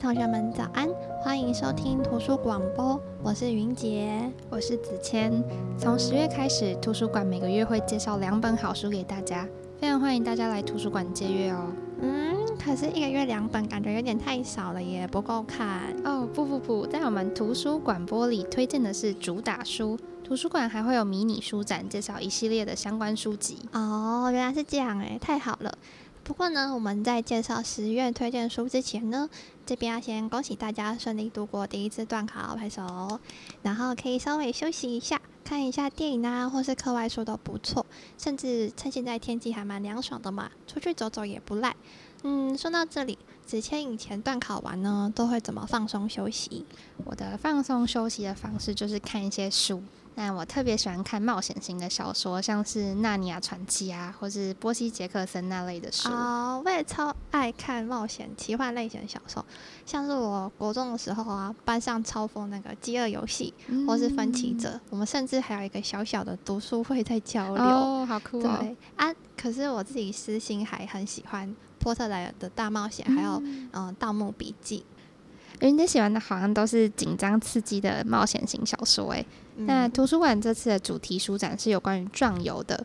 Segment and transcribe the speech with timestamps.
[0.00, 0.88] 位同学们早安，
[1.22, 5.44] 欢迎收听图书广播，我是云杰，我是子谦。
[5.78, 9.46] 从十月开始，图书馆每个月会介绍两本好书给大家，
[9.78, 11.66] 非常欢迎大家来图书馆借阅哦。
[12.00, 16.26] 嗯，可是一个月两本，感觉有点太少了耶，不够看哦。
[16.32, 23.58] 不不不，在我们图书馆播里推荐的是主打书，图书馆还会有迷你书展，介绍一系列的相关书籍。
[23.72, 25.70] 哦，原来是这样哎，太好了。
[26.30, 29.28] 不过呢，我们在介绍十月推荐书之前呢，
[29.66, 33.18] 这边要先恭喜大家顺利度过第一次段考，拍手。
[33.62, 37.84] 然后可以稍微休息一下，看一下电影啊，或是课外书都不错。
[38.16, 41.74] 甚至趁现在天气还蛮凉爽的嘛，出去走走也不赖。
[42.22, 46.64] 嗯，说到这里，子谦以前段考完呢，都会怎么放松休息？
[47.04, 49.82] 我的放松休息的方式就是看一些书。
[50.22, 56.10] 但我特别喜欢看冒险型的小说，像是《纳尼亚传奇》啊，或是波西·杰克森那类的书。
[56.10, 59.42] 哦，我也超爱看冒险奇幻类型的小说，
[59.86, 63.54] 像是我国中的时候啊，班上超疯那个《饥饿游戏》
[63.86, 67.64] 或是《分歧者》嗯，我们甚至还有一个小小的读书会在交流。
[67.64, 68.58] 哦，好酷哦！
[68.60, 73.40] 对啊，可是我自己私心还很喜欢《波特莱尔的大冒险》，还有
[73.72, 74.80] 嗯，《盗墓笔记》。
[75.60, 79.24] 人家喜欢的好像都是紧张刺激的冒险型小说诶。
[79.56, 82.84] 那图书馆这次的主题书展是有关于壮游的，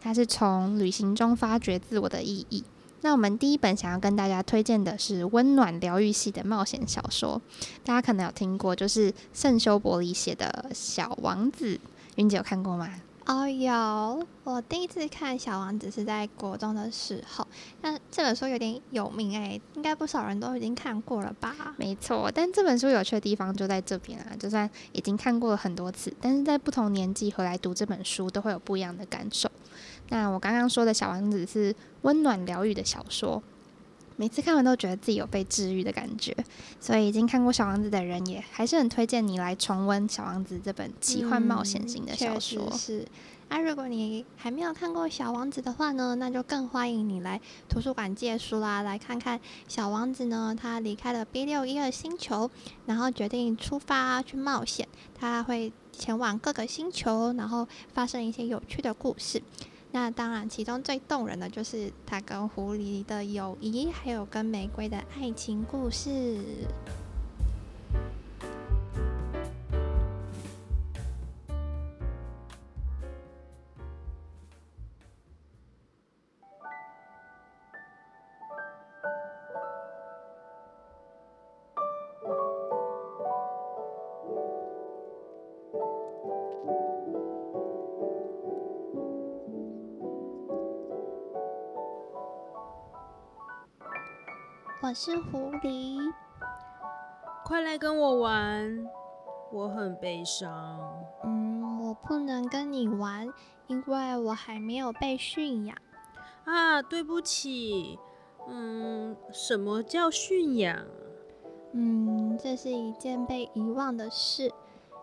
[0.00, 2.64] 它是从旅行中发掘自我的意义。
[3.02, 7.40] 那我们第一本想要跟大家推荐的是温暖疗愈系的冒险小说，
[7.84, 11.76] 大家可能有听过，就是圣修伯里写的《小王子》，
[12.16, 12.90] 云姐有看过吗？
[13.26, 17.44] 哦，有，我第一次看《小王子》是在国中的时候，
[17.80, 21.74] 但这本书有点有名诶，应该不少人都已经看过了吧？
[21.76, 29.50] 没错，但这本书有趣的地方就在这边啊，就算已经看过了很多次，但是在不同年纪回来读这本书，都会有不一样的感受。
[30.10, 33.42] 那我刚刚说的小王子是温暖疗愈的小说。
[34.16, 36.34] 每次看完都觉得自己有被治愈的感觉，
[36.80, 42.66] 所以已经看过《小王子》的人也还是很推荐你来重温《小王子》这本奇幻冒险型的小说。
[42.72, 43.06] 嗯、是，
[43.48, 47.38] 啊，如果你还没有看过《小王子》的话呢，那就更欢迎你来
[47.68, 49.38] 图书馆借书啦，来看看
[49.68, 52.50] 小王子呢，他离开了 B 六一二星球，
[52.86, 59.42] 然后决定出发去冒险，他会前往各个星球，然后发生一些有趣的故事。
[59.92, 66.38] 那当然，其中最动人的就是他跟狐狸的友谊，还有跟玫瑰的爱情故事。
[94.88, 95.98] 我是狐狸，
[97.44, 98.86] 快来跟我玩，
[99.50, 100.80] 我很悲伤。
[101.24, 103.28] 嗯，我不能跟你玩，
[103.66, 105.76] 因为我还没有被驯养。
[106.44, 107.98] 啊，对不起。
[108.46, 110.78] 嗯，什么叫驯养？
[111.72, 114.52] 嗯，这是一件被遗忘的事。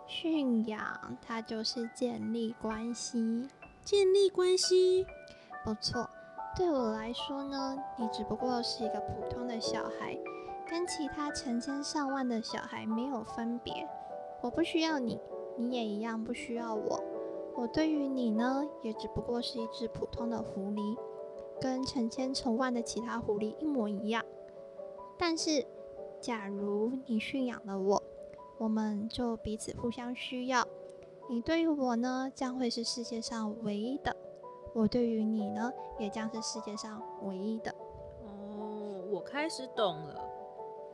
[0.07, 3.49] 驯养，它就是建立关系。
[3.83, 5.05] 建立关系？
[5.65, 6.09] 不错。
[6.55, 10.15] 对我来说呢，你只不过是一个普通的小孩，
[10.69, 13.73] 跟其他成千上万的小孩没有分别。
[14.39, 15.19] 我不需要你，
[15.57, 17.03] 你也一样不需要我。
[17.55, 20.95] 我对于你呢，也只不过是一只普通的狐狸，
[21.59, 24.23] 跟成千成万的其他狐狸一模一样。
[25.17, 25.65] 但是，
[26.21, 28.03] 假如你驯养了我，
[28.59, 30.67] 我们就彼此互相需要。
[31.27, 34.15] 你对于我呢，将会是世界上唯一的。
[34.73, 37.73] 我对于你呢，也将是世界上唯一的。
[38.25, 40.19] 哦，我开始懂了。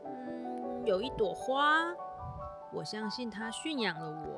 [0.06, 1.94] 嗯，有一朵花，
[2.74, 4.36] 我相信它驯养了我。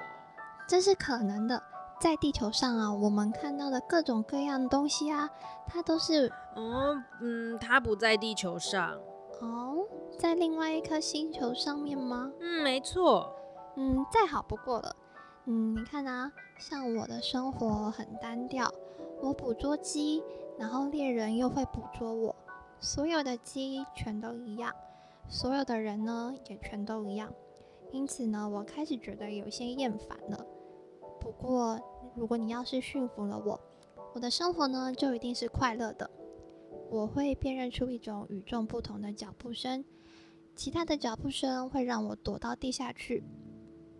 [0.67, 1.61] 这是可能的。
[1.99, 5.29] 在地球上啊，我们看到的各种各样的东西啊，
[5.67, 6.31] 它都是……
[6.55, 8.99] 哦，嗯，它不在地球上。
[9.39, 9.85] 哦，
[10.17, 12.31] 在另外一颗星球上面吗？
[12.39, 13.35] 嗯，没错。
[13.75, 14.95] 嗯，再好不过了。
[15.45, 18.71] 嗯，你看啊，像我的生活很单调。
[19.21, 20.23] 我捕捉鸡，
[20.57, 22.35] 然后猎人又会捕捉我。
[22.79, 24.73] 所有的鸡全都一样，
[25.29, 27.31] 所有的人呢也全都一样。
[27.91, 30.45] 因此呢，我开始觉得有些厌烦了。
[31.19, 31.79] 不过，
[32.15, 33.59] 如果你要是驯服了我，
[34.13, 36.09] 我的生活呢就一定是快乐的。
[36.89, 39.85] 我会辨认出一种与众不同的脚步声，
[40.55, 43.23] 其他的脚步声会让我躲到地下去，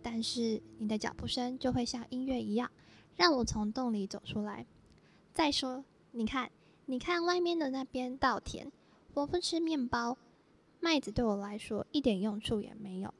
[0.02, 2.68] 但是你的脚步声就会像音乐一样，
[3.14, 4.66] 让我从洞里走出来。
[5.32, 6.50] 再说，你看，
[6.84, 8.70] 你看外面的那边稻田，
[9.14, 10.18] 我不吃面包，
[10.78, 13.12] 麦子对我来说一点用处也没有，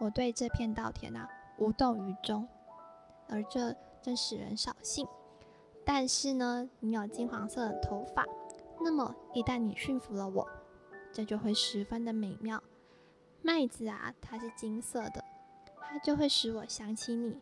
[0.00, 1.28] 我对这片稻田啊
[1.58, 2.48] 无动于衷，
[3.28, 5.06] 而这真使人扫兴。
[5.84, 8.26] 但是呢，你有金黄色的头发，
[8.80, 10.48] 那么一旦你驯服了我，
[11.12, 12.60] 这就会十分的美妙。
[13.40, 15.24] 麦子啊，它是金色的，
[15.80, 17.38] 它就会使我想起你，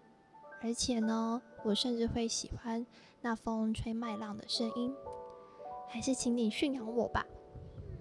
[0.62, 2.86] 而且呢，我甚至会喜欢
[3.20, 4.94] 那风吹麦浪的声音。
[5.88, 7.26] 还是请你驯养我吧。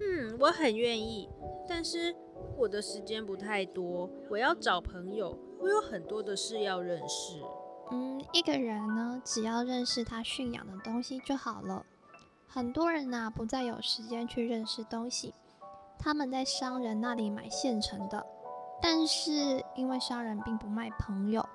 [0.00, 1.28] 嗯，我很愿意，
[1.68, 2.14] 但是
[2.56, 7.42] 我的时间不太多，我要找朋友，我有很多的事要认识。
[7.90, 11.84] 嗯，一个人呢，只要认识他驯养的东西就好了。
[12.46, 15.34] 很多人呐，不再有时间去认识东西，
[15.98, 18.24] 他们在商人那里买现成的。
[18.80, 21.46] 但是因为商人并不卖朋友，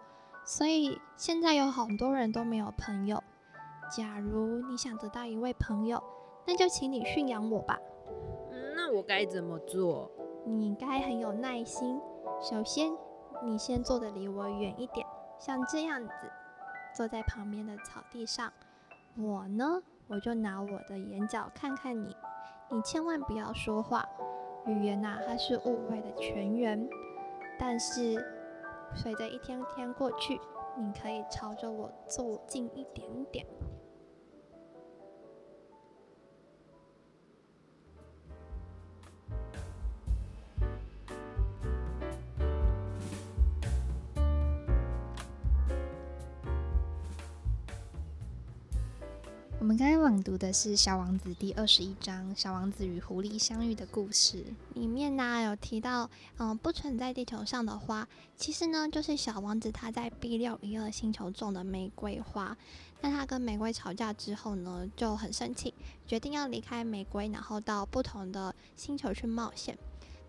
[0.46, 3.22] 所以现在有很多人都没有朋友。
[3.90, 6.02] 假如你想得到一位朋友，
[6.46, 7.80] 那就请你驯养我吧。
[8.52, 10.10] 嗯，那我该怎么做？
[10.46, 12.00] 你该很有耐心。
[12.42, 12.92] 首先，
[13.44, 15.06] 你先坐得离我远一点，
[15.40, 16.14] 像这样子，
[16.96, 18.52] 坐在旁边的草地上。
[19.18, 22.16] 我呢，我就拿我的眼角看看你。
[22.70, 24.04] 你千万不要说话，
[24.66, 26.88] 语言呐、啊，它是误会的泉源。
[27.60, 28.35] 但是，
[28.96, 30.40] 随着一天天过去，
[30.78, 33.46] 你可以朝着我走近一点点。
[49.66, 54.38] 我们刚才朗读的是《小王子》第二十一章《小王子与狐狸相遇的故事》。
[54.80, 56.08] 里面呢有提到，
[56.38, 58.08] 嗯，不存在地球上的花，
[58.38, 62.56] 其实呢就是小王子他在 B 六一二星球种的玫瑰花。
[63.02, 65.74] 那他跟玫瑰吵架之后呢，就很生气，
[66.06, 69.76] 决定要离开玫瑰，然后到不同的星球去冒险。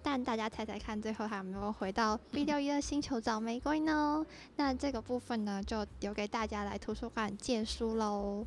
[0.02, 4.24] 但大家猜猜看，最后还有没有回到 B 六一二星球找玫瑰呢？
[4.56, 8.46] 那这个部分呢，就留给大家来图书馆借书喽。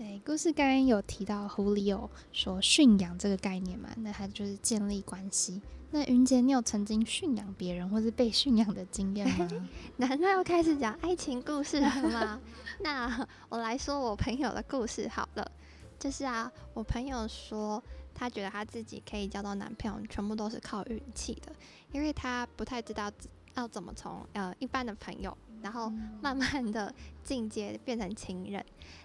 [0.00, 3.90] 对，故事刚刚有提到狐狸有说驯养这个概念嘛？
[3.98, 5.60] 那它就是建立关系。
[5.90, 9.46] 那云姐，你有曾经驯养别人或是被驯养的经验吗？
[9.98, 12.40] 难道要开始讲爱情故事了吗？
[12.80, 15.52] 那我来说我朋友的故事好了。
[15.98, 21.52] 就是啊，我朋友说他觉得他自己可以交到男朋友，全部都是靠运气的，
[21.92, 23.12] 因为他不太知道
[23.54, 25.90] 要怎么从呃一般的朋友，然后
[26.20, 26.92] 慢慢的
[27.22, 28.64] 进阶变成情人。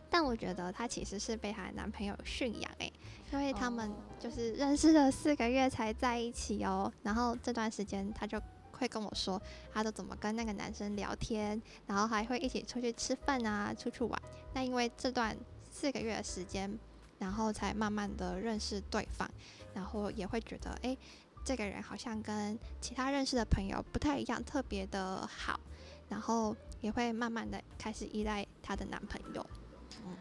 [0.10, 2.92] 但我觉得她其实是被她的男朋友驯养诶，
[3.34, 6.92] 因为他们就是认识了四个月才在一起哦。
[7.04, 8.42] 然后这段时间，她就
[8.72, 9.42] 会跟我说，
[9.74, 14.22] 她都怎么跟那个男生聊天，然后还会一起出去吃饭啊，出去玩。
[14.54, 15.36] 那因为这段
[15.70, 16.80] 四个月的时间，
[17.20, 19.30] 然后才慢慢的认识对方，
[19.74, 20.96] 然后也会觉得，哎，
[21.44, 25.60] 这个人好像跟其他认识的朋友不太一样，特别的好，
[26.10, 29.46] 然后也会慢慢的开始依赖她的男朋友。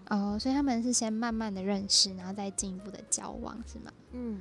[0.08, 3.92] 哦，所以他们是先慢慢的认识，然后再进一步的交往，是吗？
[4.12, 4.40] 嗯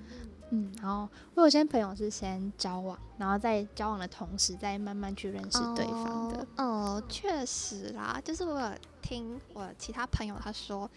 [0.52, 0.72] 嗯。
[0.82, 6.48] 然后我有些朋友是先交往，然后在交往的同时再慢慢去认识对方的。
[6.58, 8.72] 哦，哦，确实啦，就是我有
[9.02, 10.90] 听我其他朋友他说，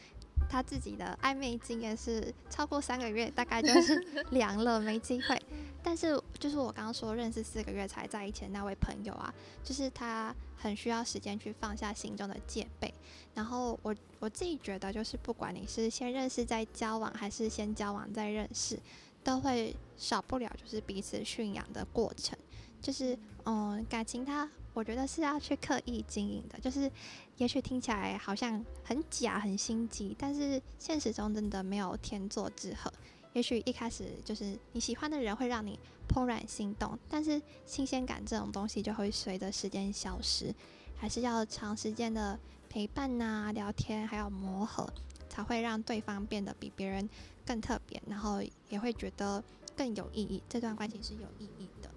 [0.49, 3.97] 他自己的暧昧经验是超过三个月，大概就是
[4.31, 5.41] 凉了，没机会。
[5.83, 12.93] 但是就是我刚刚说认识四个月才在一起的那位朋友啊，就是他很需要时间去放下心中的戒备。
[13.35, 18.77] 然后我我自己觉得，就是不管你是先认识再交往，还是先交往再认识，
[19.23, 22.37] 都会少不了就是彼此驯养的过程。
[22.83, 26.59] 就是嗯，感情它我觉得是要去刻意经营的。
[26.61, 26.91] 就是
[27.39, 32.93] 也许听起来好像很假很心机，但是现实中真的没有天作之合。
[33.33, 35.79] 也许一开始就是你喜欢的人会让你
[36.09, 40.55] 怦然心动，但是新鲜感这种东西就会随着时间消失，
[40.95, 44.87] 还是要长时间的陪伴呐、聊天，还有磨合，
[45.29, 47.09] 才会让对方变得比别人
[47.47, 49.43] 更特别，然后也会觉得
[49.75, 50.43] 更有意义。
[50.49, 51.91] 这段关系是有意义的。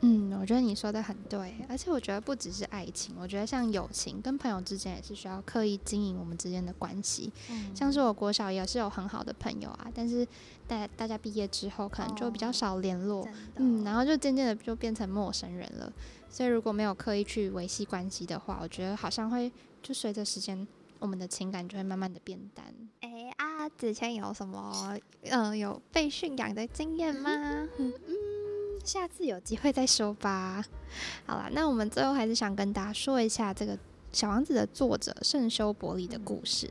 [0.00, 7.32] 嗯，我觉得你说的很对，而且我觉得不只是爱情，我觉得像友情跟朋友之间也是需要刻意经营我们之间的关系。
[7.50, 10.26] 嗯，像是我国小也是有很好的朋友啊，但是
[10.68, 15.92] 大大家毕业之后可能就比较少联络，哦，嗯，然后就渐渐的就变成陌生人了。
[16.30, 19.50] 所以如果没有刻意去维系关系的话，我觉得好像会
[19.82, 20.66] 就随着时间，
[21.00, 22.66] 我们的情感就会慢慢的变淡。
[23.00, 27.30] 哎啊，之前有什么嗯、呃、有被驯养的经验吗？
[27.78, 27.92] 嗯
[28.84, 30.64] 下次有机会再说吧。
[31.26, 33.78] 好了，那我们最后还是想跟大家说一下这个
[34.12, 36.70] 小王子的作者圣修伯里的故事。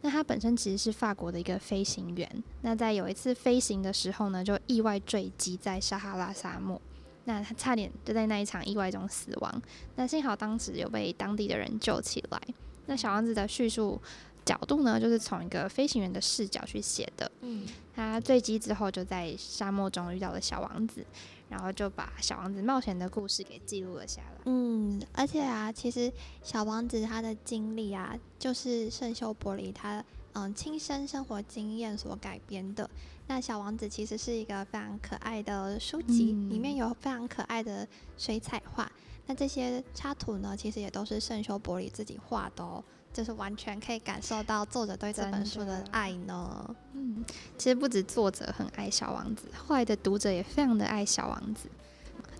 [0.00, 2.44] 那他本身其实是法国的一个飞行员。
[2.62, 6.80] 那在有一次飞行的时候呢，就意外坠机在撒哈拉沙漠。
[7.24, 9.62] 那他差点就在那一场意外中死亡。
[9.96, 12.40] 那幸好当时有被当地的人救起来。
[12.86, 14.00] 那小王子的叙述
[14.48, 17.30] 角度呢，就是从一个飞行员的视角去写的。
[17.42, 21.04] 嗯，他坠机之后就在沙漠中遇到了小王子。
[21.50, 24.42] 然后就把小王子冒险的故事给记录了下来。
[24.44, 26.12] 嗯，而且啊，其实
[26.42, 30.04] 小王子他的经历啊，就是圣修伯里他
[30.46, 32.88] 嗯亲身生活经验所改编的。
[33.26, 38.90] 那小王子其实是一个非常可爱的书籍，嗯、里面有非常可爱的水彩画。
[39.26, 42.82] 那这些插图呢，其实也都是圣修伯里自己画的哦。
[43.10, 46.76] 就是完全可以感受到作者对这本书的爱呢。
[46.92, 47.24] 嗯，
[47.56, 51.68] 其实不止作者很爱小王子，后来的读者也非常的爱小王子。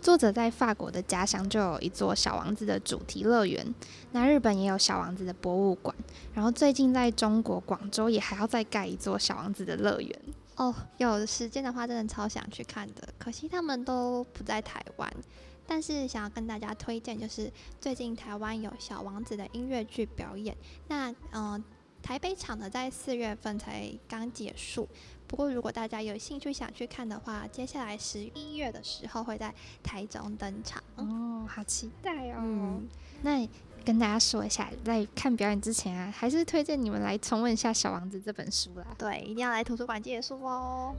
[0.00, 3.74] 作者在法国的家乡就有一座小王子的主题乐园，
[4.12, 5.94] 那日本也有小王子的博物馆，
[6.32, 10.20] 然后最近在中国广州也还要再盖一座小王子的乐园。
[10.56, 15.12] 哦，有时间的话，真的超想去看的，可惜他们都不在台湾。
[15.66, 20.56] 但是想要跟大家推荐，就是最近台湾有小王子的音乐剧表演。
[20.88, 21.62] 那嗯、
[22.02, 24.88] 台北场的在四月份才刚结束。
[25.28, 30.82] 不过如果大家有兴趣想去看的话，接下来十一月的时候会在台中登场。
[30.96, 32.38] 哦，好期待哦！
[32.38, 32.88] 嗯、
[33.22, 33.46] 那
[33.84, 38.86] 跟大家说一下，在看表演之前啊，还是推荐你们来重温一下《小王子》这本书啦。
[38.96, 40.94] 对，一定要来图书馆借书哦。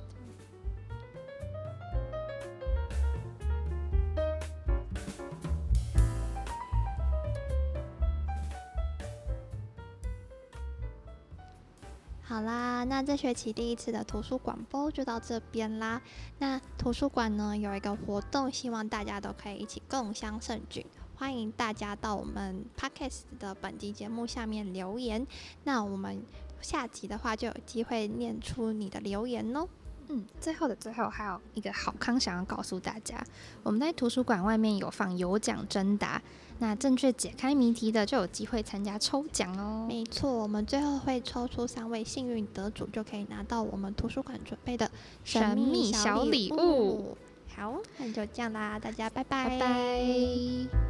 [12.30, 16.00] 好啦，那这学期第一次的图书广播就到这边啦。
[16.38, 20.86] 那图书馆呢，有一个活动，希望大家都可以一起共襄盛举。
[21.16, 25.26] 欢迎大家到我们 Podcast 的本集节目下面留言，
[25.64, 26.24] 那我们
[26.62, 29.68] 下集的话就有机会念出你的留言哦。
[30.10, 33.24] 嗯，最后的最后还有一个好康想要告诉大家，
[33.64, 36.22] 我们在图书馆外面有放有奖征答。
[36.62, 39.86] 那正确解开谜题的就有机会参加抽奖哦。
[39.88, 44.90] 没错，我们最后会抽出三位幸运得主，就可以拿到我们图书馆准备的
[45.24, 47.16] 神秘小礼物。
[47.56, 49.48] 好，那就这样啦，大家拜拜。
[49.48, 50.89] 拜拜。